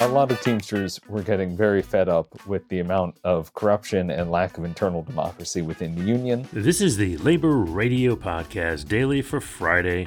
a 0.00 0.06
lot 0.06 0.30
of 0.30 0.40
Teamsters 0.40 1.00
were 1.08 1.22
getting 1.22 1.56
very 1.56 1.82
fed 1.82 2.08
up 2.08 2.46
with 2.46 2.66
the 2.68 2.78
amount 2.78 3.16
of 3.24 3.52
corruption 3.54 4.10
and 4.10 4.30
lack 4.30 4.56
of 4.56 4.64
internal 4.64 5.02
democracy 5.02 5.60
within 5.60 5.96
the 5.96 6.02
union. 6.02 6.46
This 6.52 6.80
is 6.80 6.96
the 6.96 7.16
Labor 7.18 7.56
Radio 7.56 8.14
Podcast 8.14 8.86
daily 8.86 9.22
for 9.22 9.40
Friday, 9.40 10.06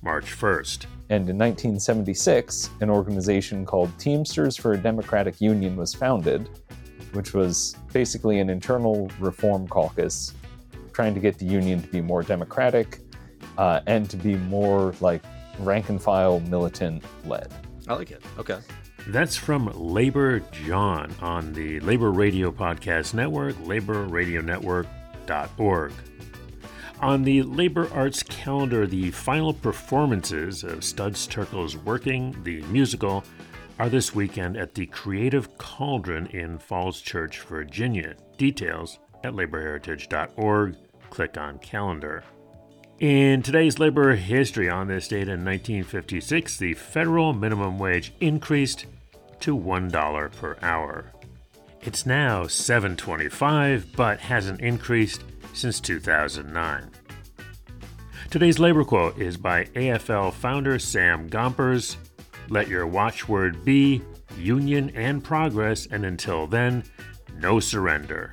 March 0.00 0.26
1st. 0.26 0.86
And 1.10 1.28
in 1.28 1.36
1976, 1.36 2.70
an 2.80 2.88
organization 2.88 3.66
called 3.66 3.90
Teamsters 3.98 4.56
for 4.56 4.74
a 4.74 4.78
Democratic 4.78 5.40
Union 5.40 5.74
was 5.76 5.92
founded, 5.92 6.48
which 7.12 7.34
was 7.34 7.74
basically 7.92 8.38
an 8.38 8.48
internal 8.48 9.10
reform 9.18 9.66
caucus 9.66 10.34
trying 10.92 11.14
to 11.14 11.20
get 11.20 11.36
the 11.38 11.46
union 11.46 11.82
to 11.82 11.88
be 11.88 12.00
more 12.00 12.22
democratic 12.22 13.00
uh, 13.58 13.80
and 13.88 14.08
to 14.08 14.16
be 14.16 14.36
more 14.36 14.94
like 15.00 15.22
rank 15.58 15.88
and 15.88 16.00
file 16.00 16.38
militant 16.40 17.02
led. 17.24 17.52
I 17.88 17.94
like 17.94 18.12
it. 18.12 18.22
Okay. 18.38 18.58
That's 19.08 19.36
from 19.36 19.66
Labor 19.74 20.38
Jawn 20.52 21.12
on 21.20 21.52
the 21.52 21.80
Labor 21.80 22.12
Radio 22.12 22.52
Podcast 22.52 23.14
Network, 23.14 23.56
laborradionetwork.org. 23.56 25.92
On 27.00 27.24
the 27.24 27.42
Labor 27.42 27.92
Arts 27.92 28.22
calendar, 28.22 28.86
the 28.86 29.10
final 29.10 29.52
performances 29.52 30.62
of 30.62 30.84
Studs 30.84 31.26
Terkel's 31.26 31.76
Working, 31.76 32.36
the 32.44 32.62
musical, 32.62 33.24
are 33.80 33.88
this 33.88 34.14
weekend 34.14 34.56
at 34.56 34.74
the 34.74 34.86
Creative 34.86 35.58
Cauldron 35.58 36.28
in 36.28 36.58
Falls 36.58 37.00
Church, 37.00 37.40
Virginia. 37.40 38.14
Details 38.38 39.00
at 39.24 39.32
laborheritage.org. 39.32 40.76
Click 41.10 41.36
on 41.36 41.58
calendar. 41.58 42.22
In 43.00 43.42
today's 43.42 43.78
labor 43.78 44.14
history, 44.14 44.68
on 44.68 44.86
this 44.86 45.08
date 45.08 45.28
in 45.28 45.44
1956, 45.44 46.58
the 46.58 46.74
federal 46.74 47.32
minimum 47.32 47.78
wage 47.78 48.12
increased 48.20 48.86
to 49.40 49.56
$1 49.58 50.32
per 50.32 50.56
hour. 50.62 51.12
It's 51.80 52.06
now 52.06 52.44
7.25, 52.44 53.96
but 53.96 54.20
hasn't 54.20 54.60
increased 54.60 55.24
since 55.52 55.80
2009. 55.80 56.90
Today's 58.30 58.60
labor 58.60 58.84
quote 58.84 59.18
is 59.18 59.36
by 59.36 59.64
AFL 59.74 60.32
founder 60.32 60.78
Sam 60.78 61.28
Gompers. 61.28 61.96
Let 62.48 62.68
your 62.68 62.86
watchword 62.86 63.64
be 63.64 64.00
union 64.38 64.90
and 64.94 65.24
progress, 65.24 65.86
and 65.86 66.04
until 66.06 66.46
then, 66.46 66.84
no 67.36 67.58
surrender. 67.58 68.32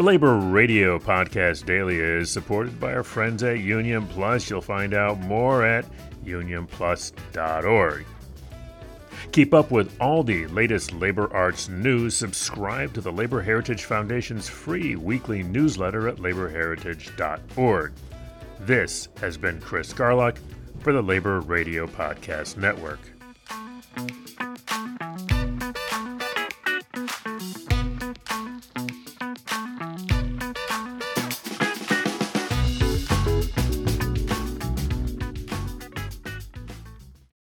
The 0.00 0.06
Labor 0.06 0.36
Radio 0.36 0.98
Podcast 0.98 1.66
Daily 1.66 1.98
is 1.98 2.30
supported 2.30 2.80
by 2.80 2.94
our 2.94 3.02
friends 3.02 3.42
at 3.42 3.58
Union 3.58 4.06
Plus. 4.06 4.48
You'll 4.48 4.62
find 4.62 4.94
out 4.94 5.20
more 5.20 5.62
at 5.62 5.84
unionplus.org. 6.24 8.06
Keep 9.32 9.52
up 9.52 9.70
with 9.70 9.94
all 10.00 10.22
the 10.22 10.46
latest 10.46 10.94
labor 10.94 11.30
arts 11.36 11.68
news. 11.68 12.16
Subscribe 12.16 12.94
to 12.94 13.02
the 13.02 13.12
Labor 13.12 13.42
Heritage 13.42 13.84
Foundation's 13.84 14.48
free 14.48 14.96
weekly 14.96 15.42
newsletter 15.42 16.08
at 16.08 16.16
laborheritage.org. 16.16 17.92
This 18.60 19.08
has 19.20 19.36
been 19.36 19.60
Chris 19.60 19.92
Garlock 19.92 20.38
for 20.78 20.94
the 20.94 21.02
Labor 21.02 21.40
Radio 21.40 21.86
Podcast 21.86 22.56
Network. 22.56 23.00